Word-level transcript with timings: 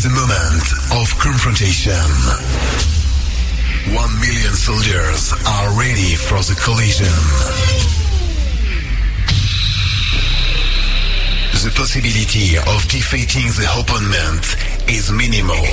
is 0.00 0.04
the 0.04 0.10
moment 0.10 0.66
of 0.96 1.08
confrontation. 1.18 1.92
One 3.92 4.12
million 4.20 4.54
soldiers 4.54 5.32
are 5.46 5.78
ready 5.78 6.14
for 6.16 6.40
the 6.40 6.56
collision. 6.56 7.12
The 11.52 11.72
possibility 11.76 12.56
of 12.56 12.88
defeating 12.88 13.48
the 13.60 13.68
opponent 13.76 14.56
is 14.88 15.10
minimal. 15.12 15.68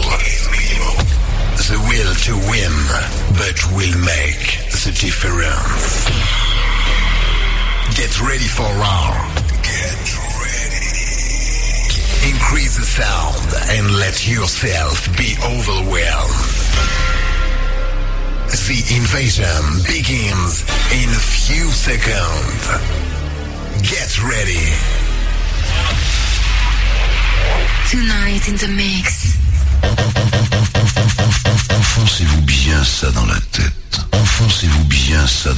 The 1.68 1.80
will 1.88 2.14
to 2.28 2.34
win, 2.52 2.76
but 3.40 3.58
will 3.76 3.96
make 4.04 4.44
the 4.84 4.92
difference. 4.92 6.08
Get 7.96 8.20
ready 8.20 8.48
for 8.48 8.68
roar. 8.76 9.16
Get. 9.64 10.37
Increase 12.28 12.76
the 12.76 12.84
sound 12.84 13.54
and 13.70 13.96
let 13.96 14.28
yourself 14.28 15.08
be 15.16 15.38
overwhelmed. 15.44 16.58
The 18.68 18.84
invasion 19.00 19.64
begins 19.88 20.64
in 20.92 21.08
a 21.08 21.24
few 21.24 21.72
seconds. 21.72 22.64
Get 23.82 24.12
ready. 24.24 24.68
Tonight 27.90 28.44
in 28.50 28.58
the 28.58 28.68
mix. 28.76 29.38
Enfoncez-vous 31.70 32.42
bien 32.42 32.84
ça 32.84 33.10
dans 33.12 33.26
la 33.26 33.40
tête. 33.54 34.02
Enfoncez-vous 34.12 34.84
bien 34.86 35.26
ça 35.28 35.54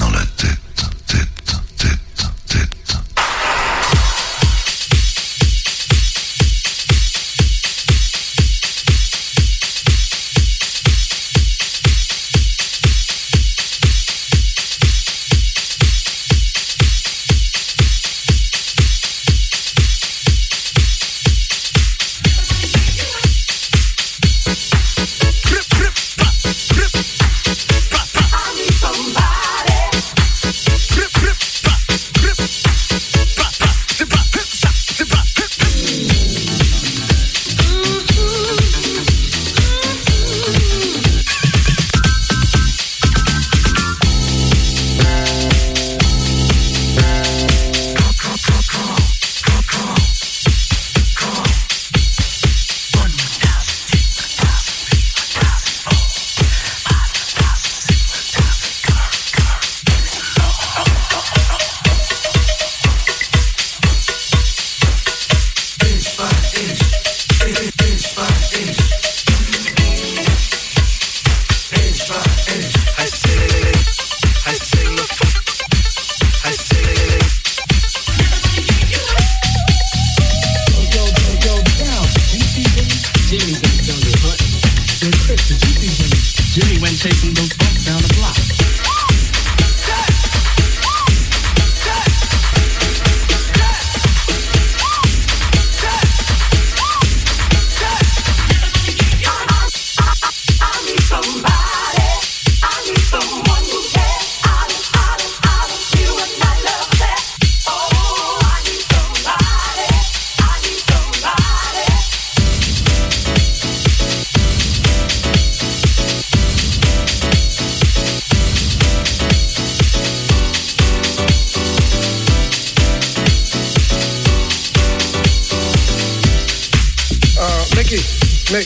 Mick, 128.50 128.66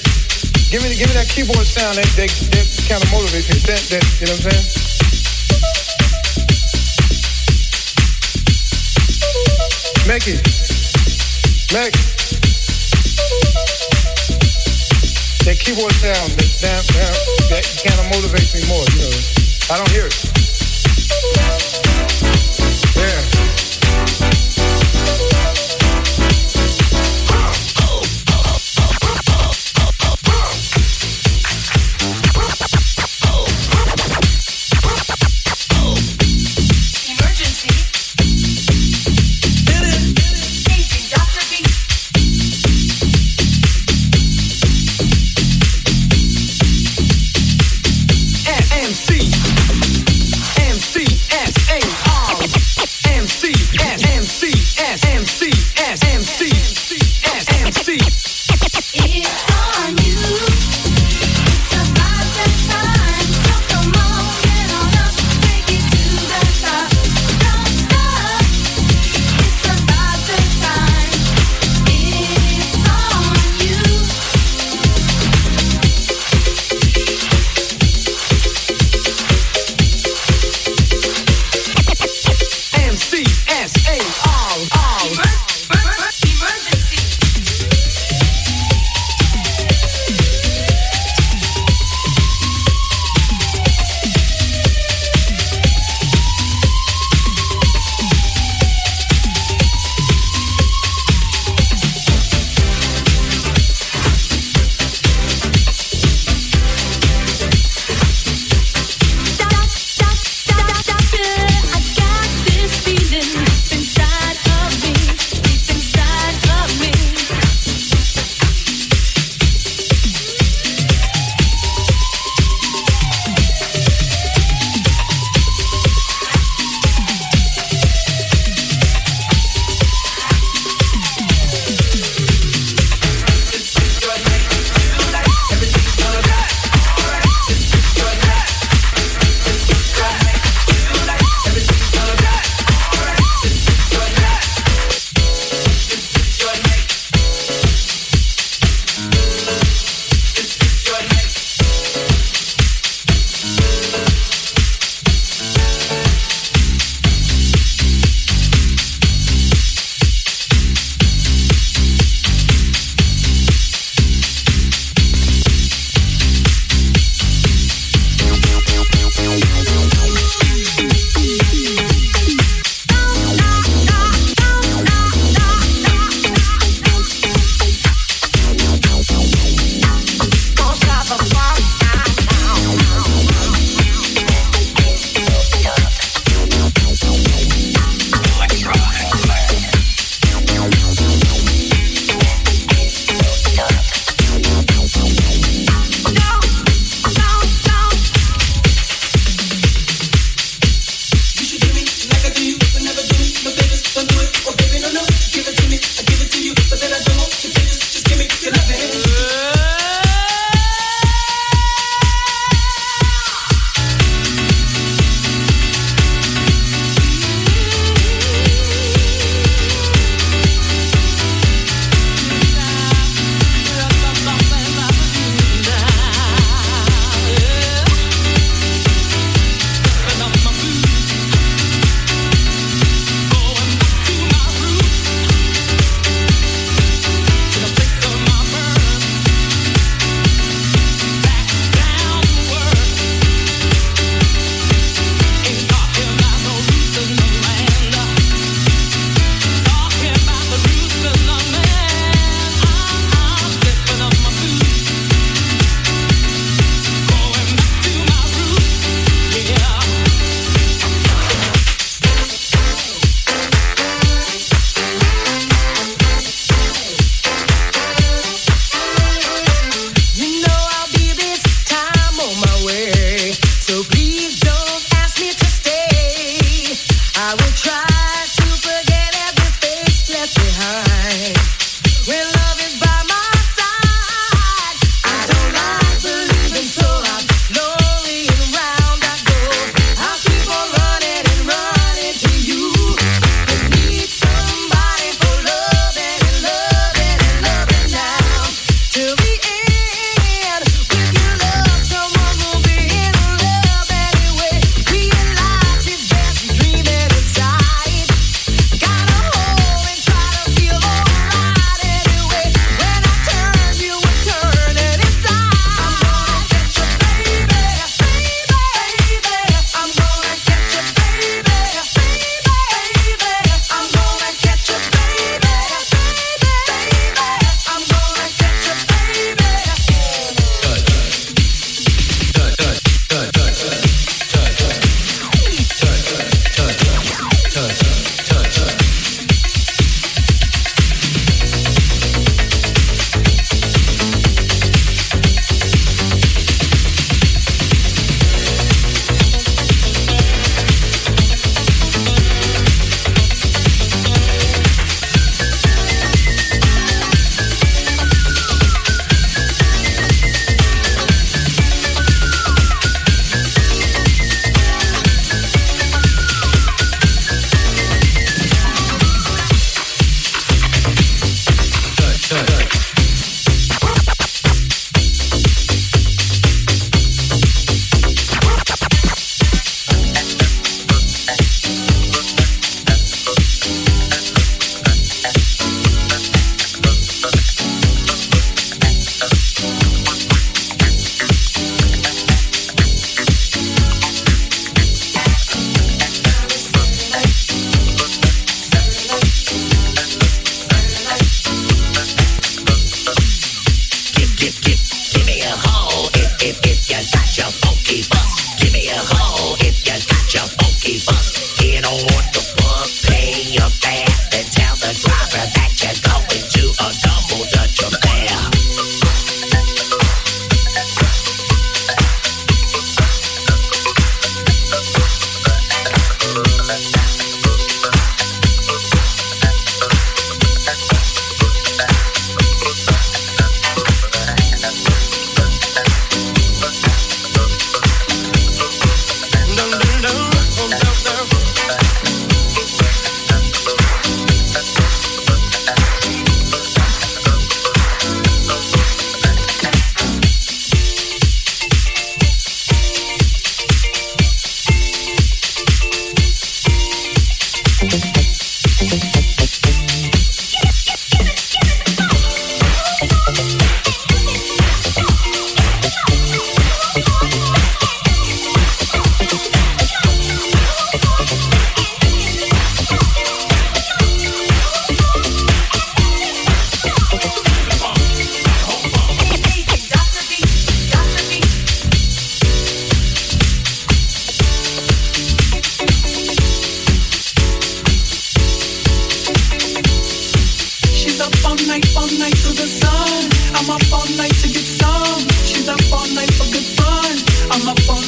give 0.72 0.82
me 0.82 0.96
give 0.96 1.12
me 1.12 1.16
that 1.20 1.28
keyboard 1.28 1.68
sound. 1.68 1.98
That 2.00 2.08
that, 2.16 2.32
that 2.56 2.68
kind 2.88 3.04
of 3.04 3.10
motivates 3.12 3.52
me. 3.52 3.60
That, 3.68 3.84
that 3.92 4.00
you 4.16 4.32
know 4.32 4.40
what 4.40 4.48
I'm 4.48 4.56
saying? 4.56 4.64
Mickey, 10.08 10.40
Mick, 11.76 11.92
that 15.44 15.60
keyboard 15.60 15.92
sound. 16.00 16.32
That 16.32 16.48
that, 16.64 16.88
that, 16.88 17.12
that 17.52 17.66
kind 17.84 18.00
of 18.00 18.08
motivates 18.16 18.56
me 18.56 18.64
more. 18.72 18.88
You 18.96 19.04
know, 19.04 19.12
I 19.68 19.84
don't 19.84 19.92
hear 19.92 20.08
it. 20.08 20.16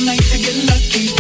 Night 0.04 0.22
to 0.24 0.38
get 0.38 0.56
lucky. 0.68 1.15